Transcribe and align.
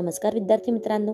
नमस्कार 0.00 0.34
विद्यार्थी 0.34 0.72
मित्रांनो. 0.72 1.12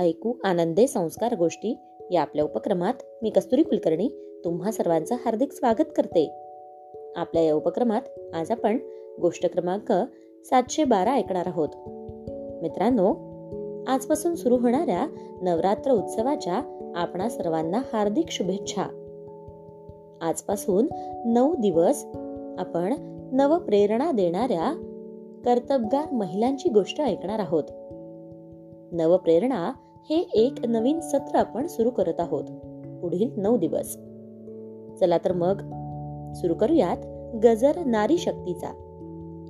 ऐकू 0.00 0.32
आनंदे 0.44 0.86
संस्कार 0.86 1.34
गोष्टी 1.34 1.78
या 2.10 2.22
आपल्या 2.22 2.44
उपक्रमात 2.44 2.94
मी 3.22 3.30
कस्तुरी 3.30 3.62
कुलकर्णी 3.62 4.08
तुम्हा 4.44 4.70
सर्वांचं 4.70 5.14
हार्दिक 5.14 5.52
स्वागत 5.52 5.84
करते. 5.96 6.30
आपल्या 7.16 7.42
या 7.42 7.54
उपक्रमात 7.54 8.02
आज 8.34 8.50
आपण 8.50 8.78
गोष्ट 9.20 9.52
क्रमांक 9.52 9.92
सातशे 10.44 10.84
बारा 10.84 11.12
ऐकणार 11.12 11.46
आहोत. 11.46 11.68
मित्रांनो 12.62 13.14
आजपासून 13.86 14.34
सुरू 14.34 14.56
होणाऱ्या 14.56 15.06
नवरात्र 15.42 15.90
उत्सवाच्या 15.90 16.92
आपणा 16.96 17.28
सर्वांना 17.28 17.82
हार्दिक 17.92 18.26
शुभेच्छा. 18.30 18.84
आजपासून 20.20 20.86
नऊ 21.24 21.54
दिवस 21.54 22.04
आपण 22.58 22.94
नवप्रेरणा 23.32 24.12
देणाऱ्या 24.12 24.89
कर्तबगार 25.44 26.10
महिलांची 26.12 26.68
गोष्ट 26.68 27.00
ऐकणार 27.00 27.38
आहोत. 27.38 27.64
नवप्रेरणा 28.92 29.72
हे 30.10 30.16
एक 30.16 30.54
नवीन 30.66 31.00
सत्र 31.00 31.36
आपण 31.36 31.66
सुरू 31.66 31.90
करत 31.90 32.20
आहोत. 32.20 32.44
पुढील 33.02 33.30
नऊ 33.36 33.56
दिवस. 33.56 33.96
चला 35.00 35.18
तर 35.18 35.32
मग 35.32 35.56
सुरू 36.34 36.54
करूयात 36.54 36.96
गजर 37.44 37.84
नारी 37.84 38.18
शक्तीचा 38.18 38.68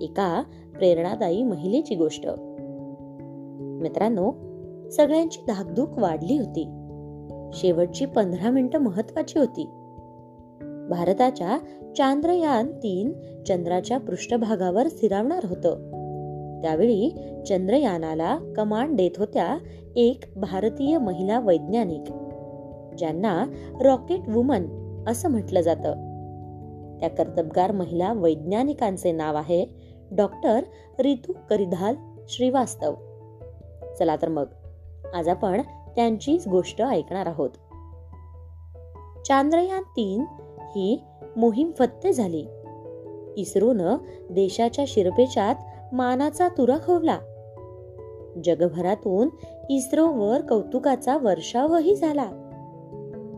एका 0.01 0.43
प्रेरणादायी 0.75 1.43
महिलेची 1.43 1.95
गोष्ट. 1.95 2.27
मित्रांनो 3.83 4.33
सगळ्यांची 4.91 5.41
धाकधूक 5.49 5.99
वाढली 5.99 6.39
होती. 6.39 6.69
शेवटची 7.53 8.07
पंधरा 8.07 8.51
मिनिटं 8.51 8.79
महत्वाची 8.79 9.39
होती. 9.39 9.65
भारताच्या 10.91 11.59
चांद्रयान 11.97 12.73
तीन 12.73 13.13
चंद्राच्या 13.49 13.99
पृष्ठभागावर 13.99 14.89
स्थिरावणार 14.89 15.45
होतं. 15.45 15.90
त्यावेळी 16.63 17.11
चंद्रयानाला 17.49 18.39
कमांड 18.57 18.97
देत 18.97 19.11
होत्या 19.17 19.59
एक 19.97 20.25
भारतीय 20.37 20.99
महिला 20.99 21.41
वैज्ञानिक 21.41 22.13
ज्यांना 22.99 23.45
रॉकेट 23.81 24.29
वुमन 24.29 24.63
असं 25.09 25.31
म्हटलं 25.31 25.61
जातं. 25.61 25.93
त्या 27.01 27.09
कर्तबगार 27.09 27.73
महिला 27.73 28.13
वैज्ञानिकांचे 28.13 29.13
नाव 29.13 29.37
आहे 29.37 29.67
डॉक्टर 30.13 30.61
रितू 30.99 31.33
करिधाल 31.51 31.95
श्रीवास्तव. 32.29 32.95
चला 33.99 34.17
तर 34.17 34.29
मग 34.29 34.47
आज 35.15 35.29
आपण 35.29 35.63
त्यांचीच 35.97 36.49
गोष्ट 36.49 36.83
ऐकणार 36.83 37.27
आहोत. 37.27 37.51
चांद्रयान 39.27 39.83
तीन 39.83 40.25
ही 40.59 41.03
मोहीम 41.37 41.71
फत्ते 41.79 42.13
झाली. 42.13 42.47
इस्रोनं 43.37 43.97
देशाच्या 44.31 44.85
शिरपेचात 44.89 45.55
मानाचा 45.93 46.49
तुरा 46.49 46.77
खोवला. 46.77 47.19
जगभरातून 48.45 49.29
इस्रोवर 49.71 50.41
कौतुकाचा 50.41 51.17
वर्षावही 51.17 51.95
झाला. 51.95 52.25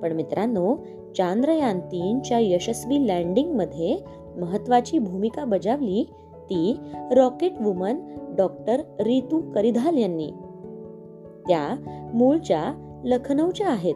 पण 0.02 0.12
मित्रांनो 0.12 0.76
चांद्रयान 1.16 1.80
तीनच्या 1.80 2.38
यशस्वी 2.38 3.08
लँडिंगमध्ये 3.08 3.98
महत्वाची 4.36 4.98
भूमिका 4.98 5.44
बजावली 5.44 6.10
ती 6.34 6.76
rocket 7.10 7.52
woman 7.60 7.96
doctor 8.36 8.80
Ritu 9.00 9.52
Karidhal 9.52 9.96
यांनी. 9.96 10.30
त्या 11.48 11.76
मूळच्या 12.14 12.74
लखनौच्या 13.04 13.68
आहेत. 13.68 13.94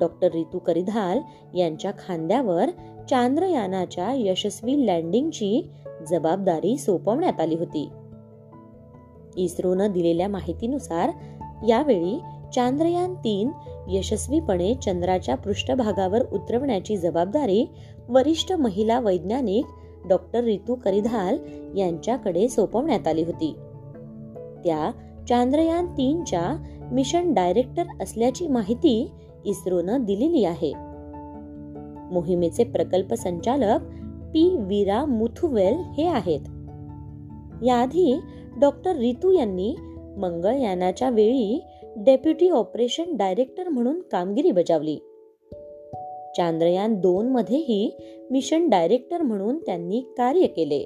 डॉक्टर 0.00 0.28
रितू 0.28 0.58
करिधाल 0.58 1.18
यांच्या 1.58 1.90
खांद्यावर 1.90 2.68
चांद्रयानाच्या 3.10 4.12
यशस्वी 4.14 4.86
लँडिंगची 4.86 5.70
जबाबदारी 6.04 6.76
सोपवण्यात 6.76 7.40
आली 7.40 7.54
होती. 7.54 7.88
इस्रोनं 9.36 9.90
दिलेल्या 9.90 10.28
माहितीनुसार 10.28 11.10
यावेळी 11.68 12.20
चांद्रयान 12.54 13.14
तीन 13.14 13.50
यशस्वीपणे 13.88 14.74
चंद्राच्या 14.74 15.34
पृष्ठभागावर 15.34 16.22
उतरवण्याची 16.32 16.96
जबाबदारी 16.96 17.70
वरिष्ठ 18.08 18.52
महिला 18.52 19.00
वैज्ञानिक 19.00 19.64
डॉक्टर 20.08 20.44
रितू 20.44 20.74
करिधाल 20.74 21.38
यांच्याकडे 21.76 22.48
सोपवण्यात 22.48 23.08
आली 23.08 23.22
होती. 23.22 23.52
त्या 24.64 24.90
चांद्रयान 25.28 25.86
तीनच्या 25.86 26.62
मिशन 26.92 27.34
डायरेक्टर 27.34 27.82
असल्याची 28.02 28.48
माहिती 28.48 29.10
इस्रोनं 29.44 30.04
दिलेली 30.04 30.44
आहे. 30.44 30.72
मोहिमेचे 32.12 32.64
प्रकल्प 32.64 33.14
संचालक 33.14 33.80
पी 34.36 34.56
वीरा 34.56 35.04
मुथुवेल 35.04 35.74
हे 35.74 36.06
आहेत. 36.06 36.40
याआधी 37.64 38.18
डॉक्टर 38.60 38.96
रितू 38.96 39.30
यांनी 39.30 39.76
मंगळयानाच्या 40.16 41.10
वेळी 41.10 41.64
डेप्युटी 41.96 42.48
ऑपरेशन 42.48 43.16
डायरेक्टर 43.16 43.68
म्हणून 43.68 44.00
कामगिरी 44.00 44.50
बजावली. 44.50 44.96
चांद्रयान 46.36 46.94
दोन 46.94 47.28
मध्येही 47.28 47.96
मिशन 48.30 48.68
डायरेक्टर 48.68 49.22
म्हणून 49.22 49.58
त्यांनी 49.58 50.00
कार्य 50.00 50.46
केले. 50.46 50.84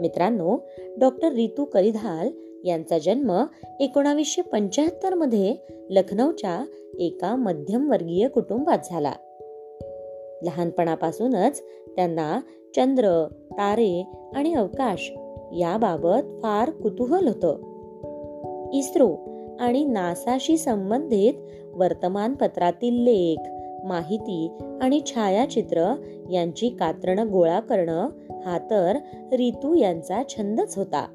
मित्रांनो 0.00 0.56
डॉक्टर 1.00 1.32
रितू 1.32 1.64
करिधाल 1.64 2.28
यांचा 2.64 2.98
जन्म 2.98 3.44
एकोणावीसशे 3.80 4.42
पंच्याहत्तरमध्ये 4.42 5.54
लखनौच्या 5.90 6.64
एका 6.98 7.36
मध्यमवर्गीय 7.36 8.28
कुटुंबात 8.28 8.78
झाला. 8.84 9.12
लहानपणापासूनच 10.42 11.62
त्यांना 11.96 12.40
चंद्र 12.76 13.26
तारे 13.30 14.06
आणि 14.34 14.54
अवकाश 14.54 15.12
याबाबत 15.52 16.42
फार 16.42 16.70
कुतूहल 16.70 17.28
होतं. 17.28 17.72
इस्रो 18.72 19.16
आणि 19.60 19.84
नासाशी 19.84 20.58
संबंधित 20.58 21.34
वर्तमानपत्रातील 21.74 22.94
लेख 22.94 23.48
माहिती 23.86 24.50
आणि 24.82 25.00
छायाचित्र 25.06 25.94
यांची 26.30 26.68
कात्रणं 26.68 27.32
गोळा 27.32 27.60
करणं 27.60 28.08
हा 28.44 28.58
तर 28.70 28.96
रितू 29.32 29.74
यांचा 29.74 30.22
छंदच 30.28 30.78
होता. 30.78 31.06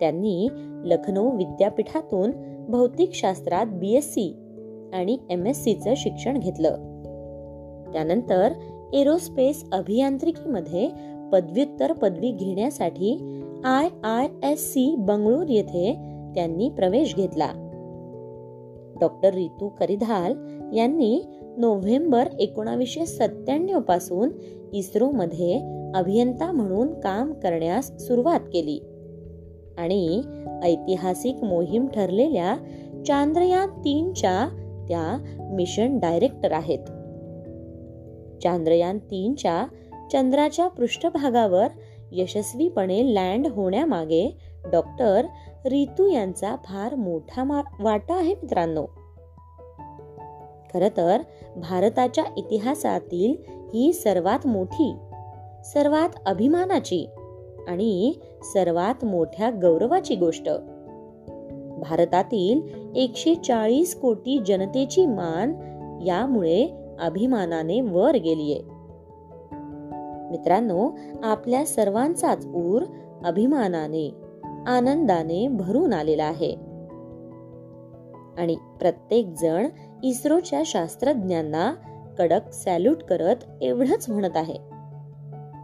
त्यांनी 0.00 0.48
लखनौ 0.84 1.30
विद्यापीठातून 1.30 2.30
भौतिकशास्त्रात 2.68 3.66
बी 3.66 3.94
एस 3.94 4.10
सी 4.10 4.36
आणि 4.92 5.18
एम 5.30 5.46
एस 5.46 5.64
सीचं 5.64 5.94
शिक्षण 5.96 6.38
घेतलं. 6.38 6.95
त्यानंतर 7.96 8.52
एरोस्पेस 8.92 9.64
अभियांत्रिकीमध्ये 9.72 10.88
पदव्युत्तर 11.32 11.92
पदवी 11.92 12.30
घेण्यासाठी 12.30 13.12
I 13.64 13.88
I 14.04 14.52
S 14.52 14.72
C 14.72 14.94
Bengaluru 14.98 15.48
येथे 15.48 15.92
त्यांनी 16.34 16.68
प्रवेश 16.68 17.14
घेतला. 17.16 17.48
डॉक्टर 19.00 19.34
रितू 19.34 19.68
करिधाल 19.68 20.34
यांनी 20.76 21.22
नोव्हेंबर 21.58 22.28
एकोणावीसशे 22.40 23.06
सत्त्याण्णवपासून 23.06 24.30
इस्रोमध्ये 24.72 25.60
अभियंता 25.94 26.52
म्हणून 26.52 27.00
काम 27.00 27.32
करण्यास 27.32 27.90
सुरुवात 27.98 28.40
केली 28.40 28.78
आणि 29.78 30.22
ऐतिहासिक 30.62 31.44
मोहीम 31.44 31.86
ठरलेल्या 31.86 32.56
चांद्रयान 33.06 33.68
तीनच्या 33.68 34.48
त्या 34.88 35.34
मिशन 35.52 35.98
डायरेक्टर 35.98 36.52
आहेत. 36.52 36.78
चांद्रयान 38.42 38.98
तीनच्या 38.98 39.66
चंद्राच्या 40.12 40.68
पृष्ठभागावर 40.68 41.66
यशस्वीपणे 42.12 43.14
लँड 43.14 43.46
होण्यामागे 43.46 44.36
डॉक्टर 44.72 45.26
रितू 45.66 46.06
यांचा 46.06 46.56
फार 46.64 46.94
मोठा 46.94 47.60
वाटा 47.80 48.14
आहे 48.14 48.34
मित्रांनो. 48.34 48.84
खर 50.74 50.88
तर 50.96 51.20
भारताच्या 51.56 52.24
इतिहासातील 52.36 53.50
ही 53.74 53.92
सर्वात 53.92 54.46
मोठी 54.46 54.94
सर्वात 55.64 56.08
अभिमानाची 56.26 57.06
आणि 57.68 58.12
सर्वात 58.42 59.04
मोठ्या 59.04 59.50
गौरवाची 59.50 60.16
गोष्ट. 60.16 60.48
भारतातील 61.78 62.60
एकशे 62.96 63.34
चाळीस 63.34 64.00
कोटी 64.00 64.38
जनतेची 64.46 65.06
मान 65.06 65.52
यामुळे 66.06 66.85
अभिमानाने 67.00 67.80
वर 67.80 68.16
गेलीये. 68.16 68.60
मित्रांनो 70.30 70.90
आपल्या 71.22 71.66
सर्वांचाच 71.66 72.46
ऊर 72.46 72.82
अभिमानाने 73.24 74.14
आनंदाने 74.66 75.48
भरून 75.48 75.92
आलेला 75.92 76.24
आहे. 76.24 76.54
आणि 78.38 78.56
प्रत्येक 78.80 79.26
जण 79.40 79.66
इस्रोच्या 80.02 80.62
शास्त्रज्ञांना 80.66 81.72
कडक 82.18 82.52
सॅल्यूट 82.52 83.02
करत 83.02 83.36
एवढंच 83.62 84.10
म्हणत 84.10 84.36
आहे. 84.36 84.54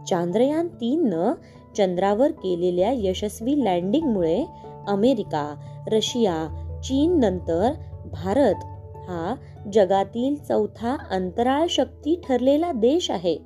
चांद्रयान 0.09 0.67
तीन 0.67 1.09
न 1.13 1.33
चंद्रावर 1.77 2.31
केलेल्या 2.31 2.91
यशस्वी 2.93 3.65
लँडिंगमुळे 3.65 4.45
अमेरिका 4.87 5.55
रशिया 5.87 6.47
चीन 6.83 7.19
नंतर 7.19 7.71
भारत 8.11 8.55
हा 9.07 9.35
जगातील 9.73 10.35
चौथा 10.35 10.97
अंतराळ 11.11 11.65
शक्ती 11.69 12.21
ठरलेला 12.29 12.71
देश 12.71 13.11
आहे. 13.11 13.37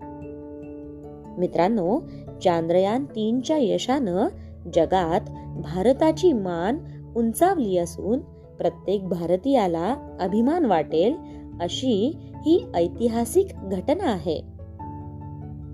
मित्रांनो 1.38 2.00
चांद्रयान 2.44 3.06
तीनच्या 3.06 3.58
यशानं 3.60 4.28
जगात 4.74 5.22
भारताची 5.62 6.34
मान 6.34 6.78
उंचावली 7.16 7.78
असून 7.78 8.20
प्रत्येक 8.58 9.08
भारतीयाला 9.08 10.18
अभिमान 10.20 10.66
वाटेल 10.66 11.16
अशी 11.62 12.18
ही 12.18 12.66
ऐतिहासिक 12.76 13.48
घटना 13.64 14.06
आहे. 14.06 14.42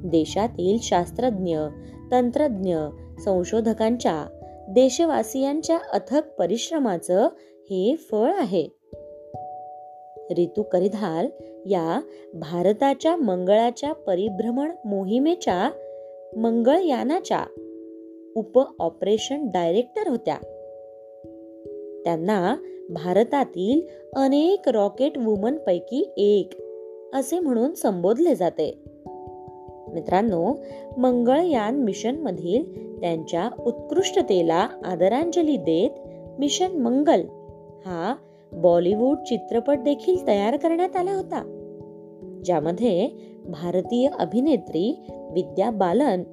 देशातील 0.05 0.77
शास्त्रज्ञ 0.81 1.57
तंत्रज्ञ 2.11 2.77
संशोधकांच्या 3.25 4.25
देशवासियांच्या 4.69 5.77
अथक 5.93 6.21
परिश्रमाचं 6.39 7.27
हे 7.61 7.95
फळ 8.11 8.33
आहे. 8.35 8.82
रितू 10.31 10.63
करिधाल 10.63 11.27
या 11.65 12.01
भारताच्या 12.33 13.15
मंगळाच्या 13.15 13.93
परिभ्रमण 13.93 14.71
मोहिमेच्या 14.85 15.71
मंगळयानाच्या 16.37 17.45
उप 18.35 18.59
ऑपरेशन 18.79 19.47
डायरेक्टर 19.47 20.07
होत्या. 20.07 20.35
त्यांना 22.03 22.55
भारतातील 22.89 23.81
अनेक 24.15 24.69
रॉकेट 24.69 25.17
वुमन 25.17 25.57
पैकी 25.57 26.13
एक 26.17 26.49
असे 27.15 27.39
म्हणून 27.39 27.73
संबोधले 27.73 28.35
जाते. 28.35 28.79
मित्रांनो 29.93 30.53
मंगळयान 30.97 31.75
मिशन 31.75 32.15
मधील 32.15 32.93
त्यांच्या 32.99 33.49
उत्कृष्टतेला 33.65 34.67
आदरांजली 34.85 35.57
देत 35.57 35.89
मिशन 36.39 36.71
मंगल 36.71 37.21
हा 37.85 38.15
बॉलिवूड 38.53 39.17
चित्रपट 39.17 39.79
देखील 39.79 40.27
तयार 40.27 40.57
करण्यात 40.57 40.95
आला 40.95 41.13
होता 41.13 41.59
ज्यामध्ये 42.45 43.09
भारतीय 43.45 44.07
अभिनेत्री 44.19 45.01
विद्या 45.31 45.71
बालन 45.71 46.23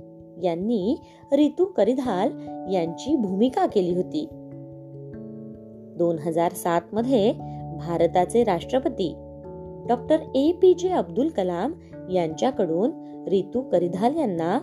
यांनी 0.43 0.97
रितू 1.33 1.65
करिधाल 1.65 2.31
यांची 2.73 3.17
भूमिका 3.17 3.67
केली 3.67 3.95
होती. 3.95 4.27
दोन 5.97 6.19
हजार 6.19 6.53
सात 6.53 6.81
मध्ये 6.93 7.33
भारताचे 7.79 8.45
राष्ट्रपती 8.45 9.15
डॉक्टर 9.89 10.17
ए 10.35 10.53
पी 10.53 10.75
जे 10.75 10.89
अब्दुल 10.89 11.29
कलाम 11.29 11.73
यांच्याकडून 12.11 12.91
रितू 13.29 13.61
करिधाल 13.61 14.17
यांना 14.17 14.59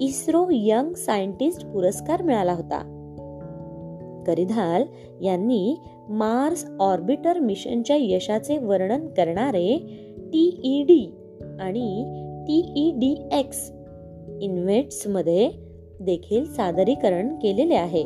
इस्रो 0.00 0.46
यंग 0.50 0.92
सायंटिस्ट 0.92 1.66
पुरस्कार 1.66 2.22
मिळाला 2.22 2.52
होता. 2.52 2.99
करिधाल 4.26 4.84
यांनी 5.24 5.76
मार्स 6.08 6.66
ऑर्बिटर 6.80 7.38
मिशनच्या 7.38 7.96
यशाचे 8.00 8.58
वर्णन 8.58 9.08
करणारे 9.08 9.76
टीईडी 10.18 11.12
आणि 11.60 12.04
टीईडी 12.46 13.28
एक्स 13.32 13.72
इन्व्हेट्समध्ये 14.40 15.50
देखील 16.00 16.44
सादरीकरण 16.44 17.36
केलेले 17.36 17.74
आहे. 17.74 18.02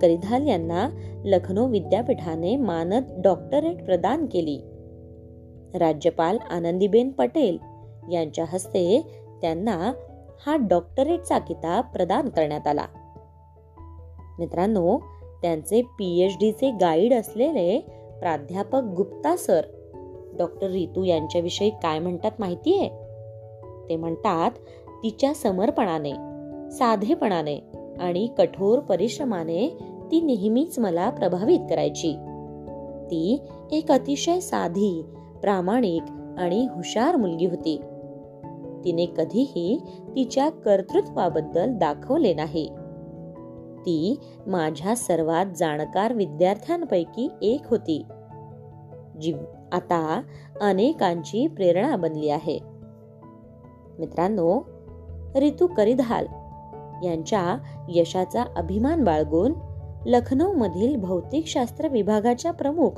करिधाल 0.00 0.46
यांना 0.46 0.88
लखनौ 1.24 1.66
विद्यापीठाने 1.66 2.56
मानद 2.56 3.02
डॉक्टरेट 3.24 3.84
प्रदान 3.84 4.26
केली. 4.26 4.58
राज्यपाल 5.74 6.38
आनंदीबेन 6.50 7.10
पटेल 7.10 7.58
यांच्या 8.12 8.44
हस्ते 8.48 9.02
त्यांना 9.42 9.92
हा 10.46 10.56
डॉक्टरेटचा 10.56 11.38
किताब 11.38 11.84
प्रदान 11.92 12.28
करण्यात 12.28 12.66
आला. 12.66 12.84
मित्रांनो 14.38 14.98
त्यांचे 15.42 15.82
पी 15.82 16.20
एच 16.20 16.32
डीचे 16.40 16.70
गाईड 16.70 17.14
असलेले 17.14 17.78
प्राध्यापक 18.20 18.80
गुप्ता 18.96 19.36
सर 19.36 19.62
डॉक्टर 20.38 20.70
रितू 20.70 21.04
यांच्याविषयी 21.04 21.70
काय 21.70 21.98
म्हणतात 21.98 22.30
माहिती 22.38 22.78
आहे 22.78 22.88
ते 23.88 23.96
म्हणतात 23.96 24.50
तिच्या 25.02 25.34
समर्पणाने 25.34 26.12
साधेपणाने 26.70 27.56
आणि 28.00 28.28
कठोर 28.38 28.78
परिश्रमाने 28.78 29.78
ती 30.10 30.20
नेहमीच 30.20 30.78
मला 30.78 31.10
प्रभावित 31.10 31.58
करायची. 31.70 32.12
ती 33.04 33.42
एक 33.72 33.92
अतिशय 33.92 34.40
साधी 34.40 35.04
प्रामाणिक 35.42 36.02
आणि 36.38 36.66
हुशार 36.74 37.16
मुलगी 37.16 37.46
होती. 37.46 37.80
तिने 38.84 39.06
कधीही 39.06 39.78
तिच्या 40.16 40.48
कर्तृत्वाबद्दल 40.48 41.74
दाखवले 41.74 42.34
नाही. 42.34 42.70
ती 43.88 44.18
माझ्या 44.46 44.96
सर्वात 44.96 45.46
जाणकार 45.56 46.12
विद्यार्थ्यांपैकी 46.12 47.28
एक 47.42 47.60
होती. 47.70 48.02
जी 49.20 49.34
आता 49.72 50.22
अनेकांची 50.60 51.46
प्रेरणा 51.46 51.96
बनली 51.96 52.28
आहे. 52.28 52.58
मित्रांनो 53.98 54.60
रितू 55.36 55.66
करिधाल 55.66 56.26
यांच्या 57.04 57.58
यशाचा 57.88 58.44
अभिमान 58.56 59.04
बाळगून 59.04 59.52
लखनौ 60.06 60.52
मधील 60.52 60.96
भौतिकशास्त्र 60.96 61.88
विभागाच्या 61.88 62.52
प्रमुख 62.52 62.90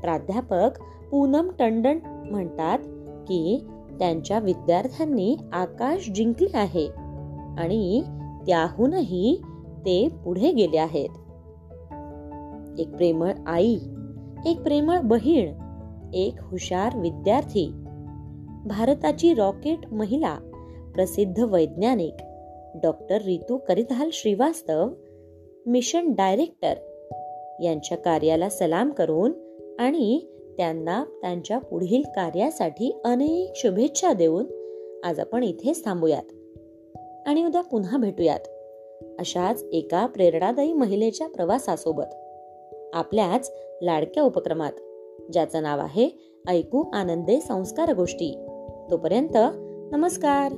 प्राध्यापक 0.00 0.80
पूनम 1.10 1.50
टंडन 1.58 1.98
म्हणतात 2.30 2.78
की 3.28 3.66
त्यांच्या 3.98 4.38
विद्यार्थ्यांनी 4.38 5.36
आकाश 5.52 6.10
जिंकले 6.10 6.56
आहे 6.56 6.86
आणि 7.58 8.02
त्याहूनही 8.46 9.42
ते 9.86 10.08
पुढे 10.24 10.52
गेले 10.52 10.78
आहेत. 10.78 11.08
एक 12.78 12.88
प्रेमळ 12.88 13.32
आई 13.46 13.76
एक 14.46 14.60
प्रेमळ 14.60 15.00
बहीण 15.00 15.52
एक 16.14 16.34
हुशार 16.42 16.96
विद्यार्थी 16.96 17.70
भारताची 18.66 19.34
रॉकेट 19.34 19.78
महिला 19.92 20.34
प्रसिद्ध 20.94 21.40
वैज्ञानिक 21.40 22.14
doctor 22.82 23.22
Ritu 23.22 23.58
Karidhal 23.58 24.10
Srivastava 24.12 24.88
mission 25.66 26.12
director 26.12 26.74
यांच्या 27.62 27.98
कार्याला 27.98 28.48
सलाम 28.48 28.90
करून 28.90 29.32
आणि 29.78 30.20
त्यांना 30.56 31.04
त्यांच्या 31.04 31.58
पुढील 31.58 32.02
कार्यासाठी 32.02 33.00
अनेक 33.04 33.52
शुभेच्छा 33.56 34.12
देऊन 34.12 34.46
आज 35.04 35.20
आपण 35.20 35.42
इथेच 35.42 35.84
थांबूयात 35.84 36.32
आणि 37.26 37.44
उद्या 37.44 37.62
पुन्हा 37.62 37.98
भेटूयात. 37.98 38.40
अशाच 39.18 39.64
एका 39.72 40.06
प्रेरणादायी 40.06 40.72
महिलेच्या 40.72 41.28
प्रवासासोबत. 41.28 42.14
आपल्याच 42.94 43.52
लाडक्या 43.82 44.22
उपक्रमात 44.22 44.72
ज्याचं 45.32 45.62
नाव 45.62 45.80
आहे 45.80 46.36
ऐकू 46.48 46.90
आनंदे 46.92 47.40
संस्कार 47.40 47.94
गोष्टी. 47.94 48.46
तोपर्यंत 48.90 49.36
नमस्कार. 49.92 50.52